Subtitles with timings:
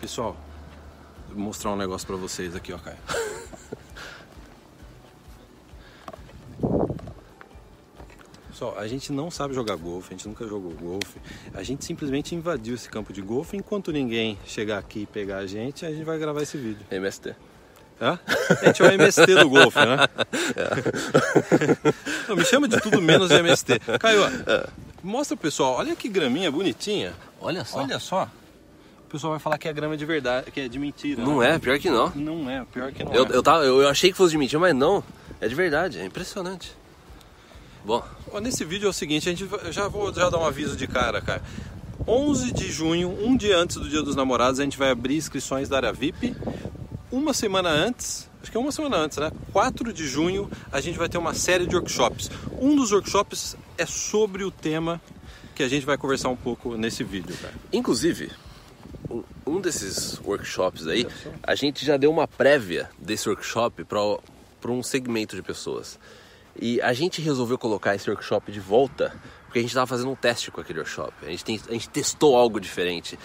[0.00, 0.36] Pessoal,
[1.28, 2.96] vou mostrar um negócio pra vocês aqui, ó, Caio.
[8.48, 11.20] Pessoal, a gente não sabe jogar golfe, a gente nunca jogou golfe.
[11.54, 13.56] A gente simplesmente invadiu esse campo de golfe.
[13.56, 16.84] Enquanto ninguém chegar aqui e pegar a gente, a gente vai gravar esse vídeo.
[16.90, 17.36] MST.
[18.00, 18.18] Hã?
[18.60, 19.96] A gente é o MST do golfe, né?
[22.28, 23.80] Não, me chama de tudo menos de MST.
[24.00, 24.22] Caio,
[25.02, 27.14] mostra pro pessoal, olha que graminha bonitinha.
[27.40, 27.78] Olha só.
[27.78, 28.28] Olha só.
[29.08, 31.22] O pessoal vai falar que é grama de verdade, que é de mentira.
[31.22, 31.54] Não né?
[31.54, 32.10] é, pior que não.
[32.14, 33.28] Não é, pior que não Eu, é.
[33.32, 35.02] eu, tava, eu achei que fosse de mentira, mas não.
[35.40, 36.76] É de verdade, é impressionante.
[37.84, 38.04] Bom,
[38.42, 41.22] Nesse vídeo é o seguinte, a gente já vou já dar um aviso de cara,
[41.22, 41.42] cara.
[42.06, 45.70] 11 de junho, um dia antes do Dia dos Namorados, a gente vai abrir inscrições
[45.70, 46.36] da área VIP.
[47.10, 49.32] Uma semana antes, acho que é uma semana antes, né?
[49.52, 52.30] 4 de junho, a gente vai ter uma série de workshops.
[52.60, 55.00] Um dos workshops é sobre o tema
[55.54, 57.54] que a gente vai conversar um pouco nesse vídeo, cara.
[57.72, 58.30] inclusive,
[59.46, 61.06] um- desses workshops aí,
[61.42, 65.98] a gente já deu uma prévia desse workshop para um segmento de pessoas.
[66.60, 70.14] E a gente resolveu colocar esse workshop de volta porque a gente estava fazendo um
[70.16, 71.12] teste com aquele workshop.
[71.22, 73.18] A gente, tem- a gente testou algo diferente.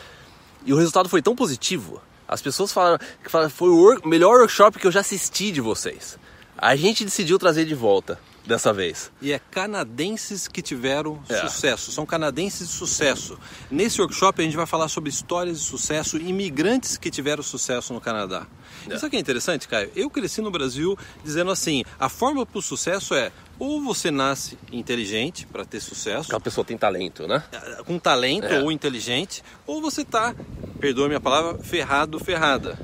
[0.66, 2.02] E o resultado foi tão positivo.
[2.28, 6.18] As pessoas falaram que foi o melhor workshop que eu já assisti de vocês.
[6.58, 9.12] A gente decidiu trazer de volta dessa vez.
[9.22, 11.42] E é canadenses que tiveram É.
[11.42, 13.38] sucesso, são canadenses de sucesso.
[13.72, 18.02] Nesse workshop a gente vai falar sobre histórias de sucesso, imigrantes que tiveram sucesso no
[18.02, 18.46] Canadá.
[18.90, 18.96] É.
[18.96, 19.90] Isso aqui é interessante, Caio.
[19.96, 24.58] Eu cresci no Brasil dizendo assim: a fórmula para o sucesso é ou você nasce
[24.72, 27.44] inteligente para ter sucesso, Aquela pessoa tem talento, né?
[27.86, 28.62] com talento É.
[28.62, 30.36] ou inteligente, ou você tá,
[30.80, 32.78] perdoa minha palavra, ferrado, ferrada.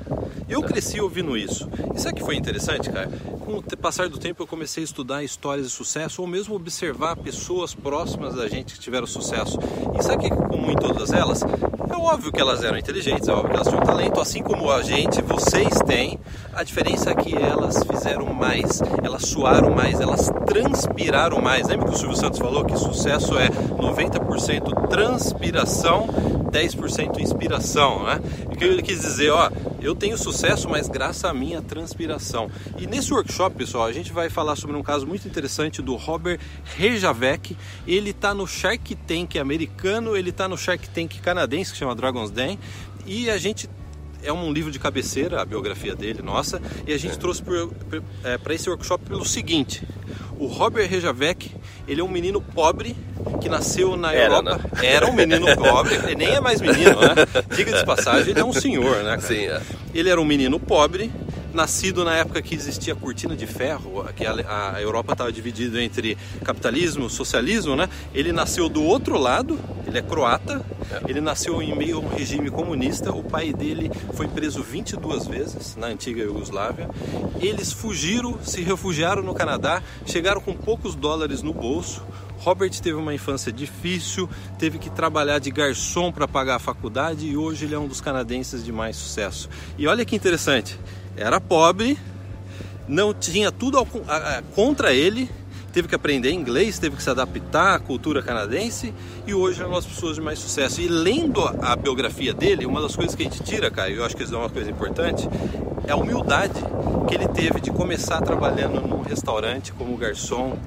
[0.47, 1.69] Eu cresci ouvindo isso.
[1.95, 3.09] Isso aqui foi interessante, cara.
[3.49, 7.15] Com o passar do tempo eu comecei a estudar histórias de sucesso ou mesmo observar
[7.15, 9.57] pessoas próximas da gente que tiveram sucesso.
[9.99, 11.41] E sabe que, como em todas elas,
[11.93, 14.81] é óbvio que elas eram inteligentes, é óbvio que elas tinham talento, assim como a
[14.81, 16.19] gente, vocês têm.
[16.53, 21.67] A diferença é que elas fizeram mais, elas suaram mais, elas transpiraram mais.
[21.67, 26.07] Lembra que o Silvio Santos falou que sucesso é 90% transpiração,
[26.51, 28.19] 10% inspiração, né?
[28.47, 29.49] O que ele quis dizer, ó,
[29.81, 32.51] eu tenho sucesso, mas graças à minha transpiração.
[32.77, 36.39] E nesse workshop, pessoal, a gente vai falar sobre um caso muito interessante do Robert
[36.75, 37.55] Rejavec.
[37.87, 42.31] Ele tá no Shark Tank americano, ele tá no Shark Tank canadense, que chama Dragon's
[42.31, 42.57] Den,
[43.05, 43.69] e a gente
[44.23, 48.69] é um livro de cabeceira, a biografia dele, nossa, e a gente trouxe para esse
[48.69, 49.83] workshop pelo seguinte:
[50.37, 51.51] o Robert Rejavec,
[51.87, 52.95] ele é um menino pobre
[53.41, 54.61] que nasceu na Era, Europa.
[54.81, 57.15] Era um menino pobre, ele nem é mais menino, né?
[57.55, 59.17] Diga de passagem, ele é um senhor, né?
[59.17, 59.21] cara?
[59.21, 59.61] Sim, é.
[59.93, 61.11] Ele era um menino pobre,
[61.53, 65.81] nascido na época que existia a cortina de ferro, que a, a Europa estava dividida
[65.81, 67.89] entre capitalismo, socialismo, né?
[68.13, 70.63] Ele nasceu do outro lado, ele é croata,
[71.07, 75.75] ele nasceu em meio a um regime comunista, o pai dele foi preso 22 vezes
[75.75, 76.89] na antiga Iugoslávia.
[77.39, 82.03] Eles fugiram, se refugiaram no Canadá, chegaram com poucos dólares no bolso.
[82.39, 87.35] Robert teve uma infância difícil, teve que trabalhar de garçom para pagar a faculdade e
[87.35, 89.49] hoje ele é um dos canadenses de mais sucesso.
[89.77, 90.79] E olha que interessante,
[91.19, 91.97] era pobre,
[92.87, 95.29] não tinha tudo ao a- a- contra ele,
[95.73, 98.93] teve que aprender inglês, teve que se adaptar à cultura canadense
[99.27, 100.81] e hoje é uma das pessoas de mais sucesso.
[100.81, 104.05] E lendo a, a biografia dele, uma das coisas que a gente tira, Caio, eu
[104.05, 105.27] acho que isso é uma coisa importante,
[105.85, 106.53] é a humildade
[107.07, 110.57] que ele teve de começar trabalhando num restaurante como garçom,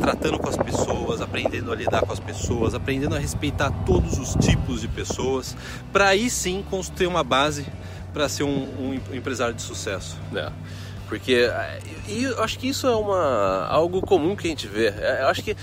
[0.00, 4.34] tratando com as pessoas, aprendendo a lidar com as pessoas, aprendendo a respeitar todos os
[4.44, 5.56] tipos de pessoas,
[5.92, 7.64] para aí sim construir uma base
[8.16, 10.16] para ser um, um empresário de sucesso.
[10.34, 10.50] É.
[11.06, 11.78] Porque é,
[12.08, 14.86] e eu acho que isso é uma algo comum que a gente vê.
[14.86, 15.54] É, Eu acho que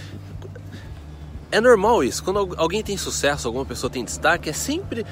[1.52, 2.24] é normal isso.
[2.24, 5.04] Quando al- alguém tem sucesso, alguma pessoa tem destaque, é sempre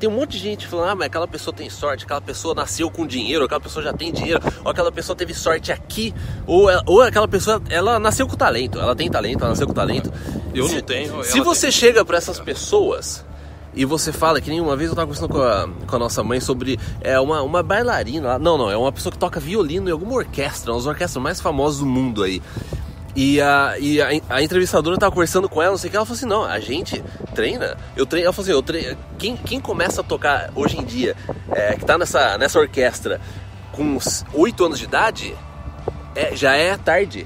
[0.00, 2.88] tem um monte de gente falando, ah, mas aquela pessoa tem sorte, aquela pessoa nasceu
[2.90, 6.12] com dinheiro, aquela pessoa já tem dinheiro, ou aquela pessoa teve sorte aqui,
[6.46, 9.72] ou, ela- ou aquela pessoa, ela nasceu com talento, ela tem talento, ela nasceu com
[9.74, 10.12] talento.
[10.54, 11.70] Eu Se- não tenho, Se você tem.
[11.72, 13.24] chega para essas pessoas
[13.78, 16.24] e você fala, que nem uma vez eu tava conversando com a, com a nossa
[16.24, 19.92] mãe sobre é, uma, uma bailarina, não, não, é uma pessoa que toca violino em
[19.92, 22.42] alguma orquestra, uma das orquestras mais famosas do mundo aí.
[23.14, 26.04] E a, e a, a entrevistadora tava conversando com ela, não sei o que, ela
[26.04, 27.04] falou assim, não, a gente
[27.36, 30.84] treina, eu treino, ela falou assim, eu treino, quem, quem começa a tocar hoje em
[30.84, 31.14] dia,
[31.52, 33.20] é, que tá nessa, nessa orquestra
[33.70, 33.96] com
[34.34, 35.36] 8 anos de idade,
[36.16, 37.24] é, já é tarde.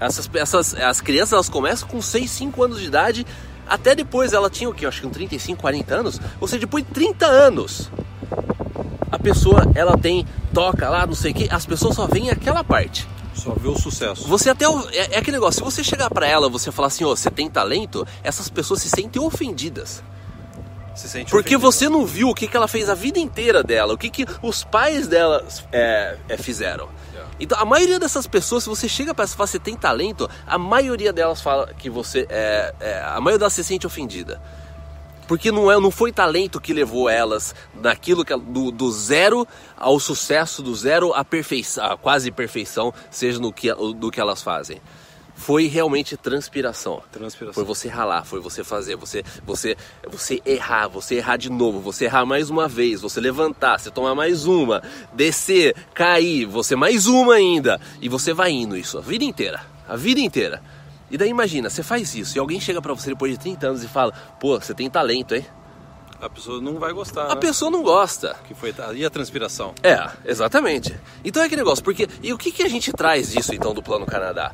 [0.00, 3.26] Essas, essas, as crianças elas começam com 6, 5 anos de idade,
[3.68, 4.86] até depois ela tinha o que?
[4.86, 7.90] Acho que uns 35, 40 anos, ou seja, depois de 30 anos,
[9.10, 12.62] a pessoa ela tem, toca lá, não sei o que, as pessoas só veem aquela
[12.64, 13.06] parte.
[13.34, 14.26] Só vê o sucesso.
[14.28, 14.64] Você até.
[14.64, 17.48] É, é aquele negócio, se você chegar pra ela você falar assim, ó, você tem
[17.50, 20.02] talento, essas pessoas se sentem ofendidas.
[20.94, 21.72] Se sente Porque ofendido.
[21.72, 24.26] você não viu o que, que ela fez a vida inteira dela, o que, que
[24.42, 26.88] os pais dela é, é, fizeram.
[27.38, 30.56] Então, a maioria dessas pessoas, se você chega para essa fala, você tem talento, a
[30.56, 34.40] maioria delas fala que você é, é, a maioria delas se sente ofendida.
[35.28, 39.46] Porque não, é, não foi talento que levou elas naquilo que do, do zero
[39.76, 44.40] ao sucesso, do zero à perfeição, à quase perfeição, seja no que, do que elas
[44.40, 44.80] fazem.
[45.36, 47.02] Foi realmente transpiração.
[47.12, 47.54] Transpiração.
[47.54, 49.76] Foi você ralar, foi você fazer, você, você,
[50.08, 54.14] você errar, você errar de novo, você errar mais uma vez, você levantar, você tomar
[54.14, 57.80] mais uma, descer, cair, você mais uma ainda.
[58.00, 59.62] E você vai indo isso a vida inteira.
[59.86, 60.62] A vida inteira.
[61.10, 63.84] E daí imagina, você faz isso e alguém chega pra você depois de 30 anos
[63.84, 65.46] e fala, pô, você tem talento, hein?
[66.20, 67.26] A pessoa não vai gostar.
[67.26, 67.40] A né?
[67.40, 68.34] pessoa não gosta.
[68.48, 69.74] Que foi e a transpiração.
[69.82, 70.98] É, exatamente.
[71.22, 72.08] Então é aquele negócio, porque.
[72.22, 74.52] E o que, que a gente traz disso então do Plano Canadá?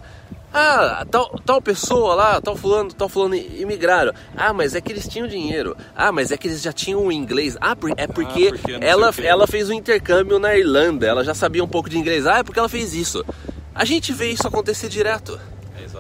[0.54, 4.12] Ah, tal, tal pessoa lá, tal fulano, tal fulano imigraram.
[4.37, 5.76] Ah, mas é que eles tinham dinheiro.
[5.96, 7.56] Ah, mas é que eles já tinham o inglês.
[7.60, 11.25] Ah, por- é porque, porque não sei ela, ela fez um intercâmbio na Irlanda, ela
[11.25, 12.26] já sabia um pouco de inglês.
[12.26, 13.25] Ah, é porque ela fez isso.
[13.75, 15.40] A gente vê isso acontecer direto.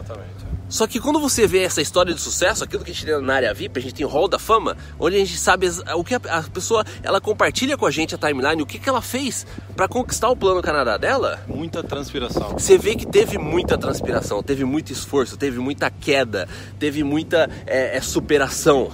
[0.02, 0.52] Exatamente.
[0.72, 3.34] Só que quando você vê essa história de sucesso, aquilo que a gente tem na
[3.34, 6.14] área VIP, a gente tem o Hall da Fama, onde a gente sabe o que
[6.14, 9.46] a, a pessoa ela compartilha com a gente a timeline, o que, que ela fez
[9.76, 11.40] para conquistar o plano Canadá dela.
[11.46, 12.52] Muita transpiração.
[12.52, 17.98] Você vê que teve muita transpiração, teve muito esforço, teve muita queda, teve muita é,
[17.98, 18.90] é, superação.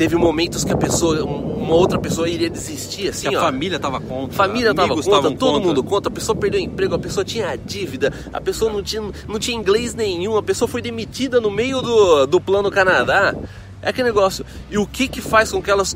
[0.00, 3.42] Teve momentos que a pessoa, um- uma outra pessoa iria desistir, assim, Que a ó.
[3.42, 4.34] família tava contra.
[4.34, 5.60] Família tava contra, todo contra.
[5.60, 9.02] mundo contra, a pessoa perdeu o emprego, a pessoa tinha dívida, a pessoa não tinha,
[9.28, 13.34] não tinha inglês nenhum, a pessoa foi demitida no meio do, do plano Canadá.
[13.82, 14.42] É aquele negócio.
[14.70, 15.94] E o que que faz com que elas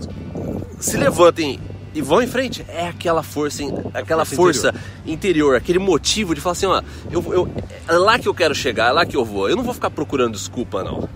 [0.79, 1.59] se levantem
[1.95, 2.63] e vão em frente?
[2.69, 3.63] É aquela força,
[3.95, 4.75] aquela força força
[5.07, 5.57] interior.
[5.57, 7.49] aquele motivo de falar assim, ó, eu, eu,
[7.89, 9.49] é lá que eu quero chegar, é lá que eu vou.
[9.49, 11.09] Eu não vou ficar procurando desculpa, não.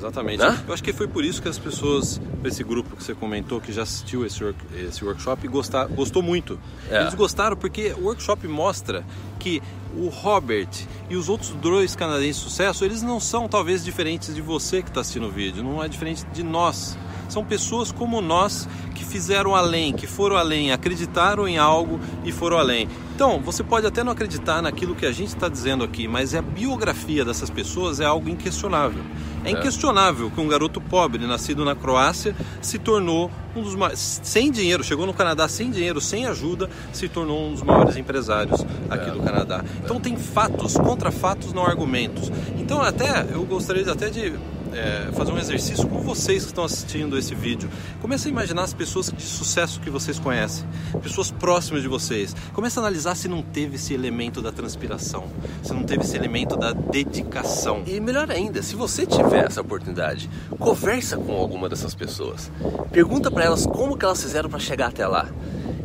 [0.00, 0.38] Exatamente.
[0.38, 0.64] Né?
[0.66, 3.70] Eu acho que foi por isso que as pessoas, esse grupo que você comentou, que
[3.70, 6.58] já assistiu esse, work- esse workshop, gostar, gostou muito.
[6.90, 7.02] É.
[7.02, 9.04] Eles gostaram porque o workshop mostra
[9.38, 9.62] que
[9.94, 10.68] o Robert
[11.10, 14.88] e os outros dois canadenses de sucesso, eles não são talvez diferentes de você que
[14.88, 16.96] está assistindo o vídeo, não é diferente de nós.
[17.30, 22.58] São pessoas como nós que fizeram além, que foram além, acreditaram em algo e foram
[22.58, 22.88] além.
[23.14, 26.42] Então, você pode até não acreditar naquilo que a gente está dizendo aqui, mas a
[26.42, 29.02] biografia dessas pessoas é algo inquestionável.
[29.44, 34.20] É inquestionável que um garoto pobre, nascido na Croácia, se tornou um dos mais.
[34.22, 38.64] sem dinheiro, chegou no Canadá sem dinheiro, sem ajuda, se tornou um dos maiores empresários
[38.90, 39.64] aqui do Canadá.
[39.82, 42.30] Então tem fatos, contra fatos, não argumentos.
[42.58, 44.34] Então até eu gostaria até de
[44.72, 47.68] é, fazer um exercício com vocês que estão assistindo esse vídeo.
[48.00, 50.66] Comece a imaginar as pessoas de sucesso que vocês conhecem,
[51.02, 52.34] pessoas próximas de vocês.
[52.52, 55.24] Comece a analisar se não teve esse elemento da transpiração,
[55.62, 57.82] se não teve esse elemento da dedicação.
[57.86, 60.28] E melhor ainda, se você tiver essa oportunidade,
[60.58, 62.50] conversa com alguma dessas pessoas.
[62.92, 65.28] Pergunta pra elas como que elas fizeram pra chegar até lá.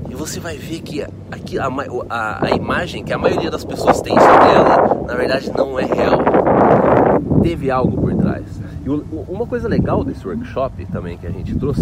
[0.10, 1.68] E você vai ver que aqui a,
[2.10, 5.86] a, a imagem que a maioria das pessoas tem sobre ela, na verdade não é
[5.86, 6.20] real.
[7.42, 8.25] Teve algo por trás.
[8.86, 11.82] E uma coisa legal desse workshop também que a gente trouxe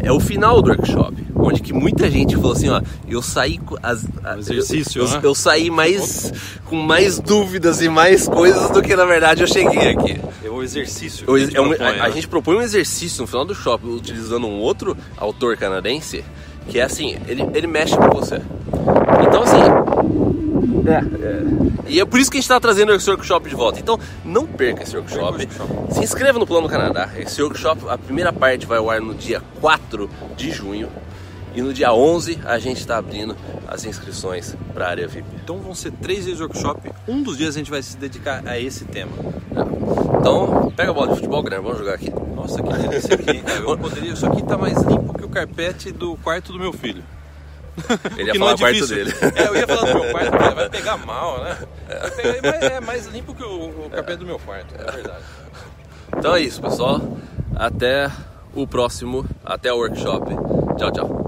[0.00, 3.76] é o final do workshop, onde que muita gente falou assim, ó, eu saí com
[3.82, 5.16] as, a- exercício, eu, né?
[5.16, 6.32] eu, eu saí mais
[6.66, 10.20] com mais dúvidas e mais coisas do que na verdade eu cheguei aqui.
[10.44, 11.28] É o exercício.
[11.28, 12.12] O que ex- é um- propõe, a, a né?
[12.12, 16.24] gente propõe um exercício no final do shopping utilizando um outro autor canadense
[16.68, 18.40] que é assim, ele, ele mexe com você.
[19.26, 19.75] Então assim.
[20.86, 21.86] É, é.
[21.88, 23.78] E é por isso que a gente está trazendo esse workshop de volta.
[23.78, 25.38] Então não perca esse workshop.
[25.38, 25.94] Workshop.
[25.94, 27.10] Se inscreva no Plano Canadá.
[27.16, 30.88] Esse workshop, a primeira parte vai ao ar no dia 4 de junho.
[31.54, 33.34] E no dia 11 a gente está abrindo
[33.66, 35.26] as inscrições para a área VIP.
[35.42, 36.92] Então vão ser três dias de workshop.
[37.08, 39.12] Um dos dias a gente vai se dedicar a esse tema.
[40.20, 42.12] Então, pega a bola de futebol, Guilherme, vamos jogar aqui.
[42.34, 43.40] Nossa, que delícia aqui.
[43.40, 43.60] cara?
[43.64, 44.12] Eu poderia...
[44.12, 47.02] Isso aqui tá mais limpo que o carpete do quarto do meu filho.
[48.16, 49.14] Ele ia Que falar o quarto dele.
[49.34, 51.58] É, eu ia falar do meu quarto, vai pegar mal, né?
[52.42, 55.24] Mas é mais limpo que o, o carpete do meu quarto, é verdade.
[56.16, 57.00] Então é isso, pessoal.
[57.54, 58.10] Até
[58.54, 60.34] o próximo, até o workshop.
[60.78, 61.26] Tchau, tchau.